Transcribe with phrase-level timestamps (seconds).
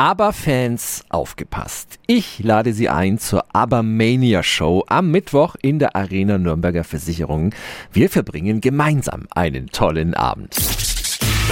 [0.00, 1.98] ABBA-Fans aufgepasst.
[2.06, 7.54] Ich lade Sie ein zur ABBA-Mania Show am Mittwoch in der Arena Nürnberger Versicherungen.
[7.92, 10.56] Wir verbringen gemeinsam einen tollen Abend.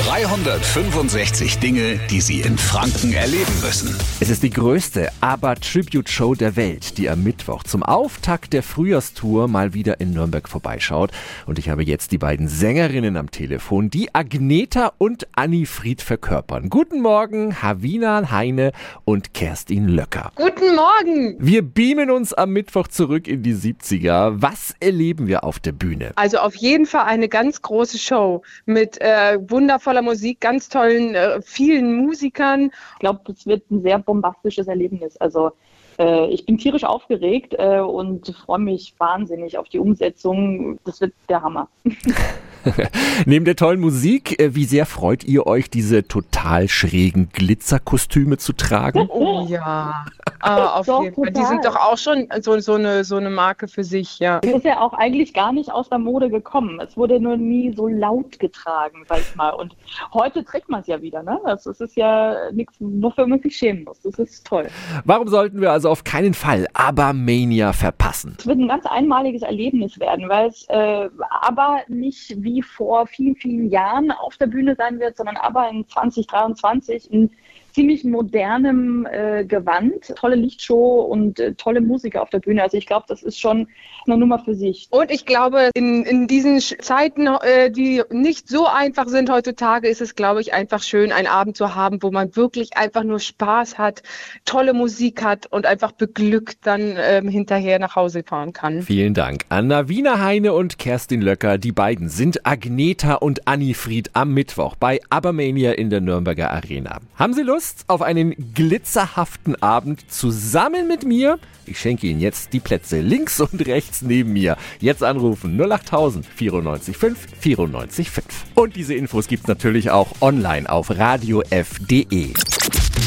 [0.05, 3.97] 365 Dinge, die Sie in Franken erleben müssen.
[4.21, 8.63] Es ist die größte ABBA Tribute Show der Welt, die am Mittwoch zum Auftakt der
[8.63, 11.11] Frühjahrstour mal wieder in Nürnberg vorbeischaut.
[11.47, 16.71] Und ich habe jetzt die beiden Sängerinnen am Telefon, die Agneta und Anni Fried verkörpern.
[16.71, 18.71] Guten Morgen, Havina Heine
[19.05, 20.31] und Kerstin Löcker.
[20.37, 21.37] Guten Morgen!
[21.41, 24.35] Wir beamen uns am Mittwoch zurück in die 70er.
[24.37, 26.13] Was erleben wir auf der Bühne?
[26.15, 31.15] Also auf jeden Fall eine ganz große Show mit äh, wundervollen wundervoller Musik, ganz tollen,
[31.15, 32.71] äh, vielen Musikern.
[32.95, 35.17] Ich glaube, es wird ein sehr bombastisches Erlebnis.
[35.17, 35.53] Also
[35.99, 40.79] äh, ich bin tierisch aufgeregt äh, und freue mich wahnsinnig auf die Umsetzung.
[40.85, 41.69] Das wird der Hammer.
[43.27, 48.53] Neben der tollen Musik, äh, wie sehr freut ihr euch, diese total schrägen Glitzerkostüme zu
[48.53, 49.09] tragen?
[49.11, 50.05] Oh ja,
[50.41, 51.33] ah, auf doch, jeden Fall.
[51.33, 54.41] Die sind doch auch schon so, so, eine, so eine Marke für sich, ja.
[54.43, 56.81] Es ist ja auch eigentlich gar nicht aus der Mode gekommen.
[56.81, 59.51] Es wurde nur nie so laut getragen, sag ich mal.
[59.51, 59.68] Und
[60.13, 61.39] heute trägt man es ja wieder, ne?
[61.45, 64.01] Das, das ist ja nichts, wofür man sich schämen muss.
[64.03, 64.69] Das ist toll.
[65.05, 68.37] Warum sollten wir also auf keinen Fall Abermania verpassen?
[68.39, 71.09] Es wird ein ganz einmaliges Erlebnis werden, weil es äh,
[71.43, 75.69] aber nicht wie wie vor vielen, vielen Jahren auf der Bühne sein wird, sondern aber
[75.69, 77.31] in 2023 in
[77.73, 82.63] ziemlich modernem äh, Gewand, tolle Lichtshow und äh, tolle Musiker auf der Bühne.
[82.63, 83.69] Also ich glaube, das ist schon
[84.07, 84.89] eine Nummer für sich.
[84.91, 90.01] Und ich glaube, in, in diesen Zeiten, äh, die nicht so einfach sind heutzutage, ist
[90.01, 93.79] es, glaube ich, einfach schön, einen Abend zu haben, wo man wirklich einfach nur Spaß
[93.79, 94.03] hat,
[94.45, 98.83] tolle Musik hat und einfach beglückt dann ähm, hinterher nach Hause fahren kann.
[98.83, 99.45] Vielen Dank.
[99.51, 104.77] Anna Wiener Heine und Kerstin Löcker, die beiden sind Agneta und Anni Fried am Mittwoch
[104.77, 107.01] bei Abermania in der Nürnberger Arena.
[107.17, 107.58] Haben Sie Lust?
[107.59, 111.41] Lust auf einen glitzerhaften Abend zusammen mit mir?
[111.67, 114.57] Ich schenke Ihnen jetzt die Plätze links und rechts neben mir.
[114.79, 118.27] Jetzt anrufen 08000 94 5 94 5.
[118.55, 122.33] Und diese Infos gibt's natürlich auch online auf radiof.de.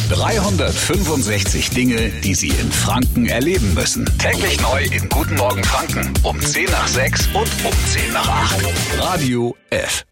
[0.10, 4.06] 365 Dinge, die Sie in Franken erleben müssen.
[4.18, 8.66] Täglich neu in Guten Morgen Franken um 10 nach 6 und um 10 nach 8.
[9.00, 10.04] Radio F.